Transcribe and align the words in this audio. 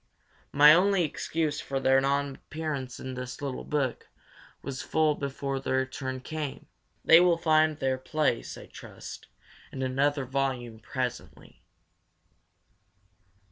My 0.51 0.73
only 0.73 1.03
excuse 1.03 1.61
for 1.61 1.79
their 1.79 2.01
non 2.01 2.33
appearance 2.37 2.99
is 2.99 3.13
that 3.13 3.39
my 3.39 3.45
little 3.45 3.63
book 3.63 4.09
was 4.63 4.81
full 4.81 5.13
before 5.13 5.59
their 5.59 5.85
turn 5.85 6.21
came. 6.21 6.65
They 7.05 7.19
will 7.19 7.37
find 7.37 7.77
their 7.77 7.99
place, 7.99 8.57
I 8.57 8.65
trust, 8.65 9.27
in 9.71 9.83
another 9.83 10.25
volume 10.25 10.79
presently. 10.79 11.61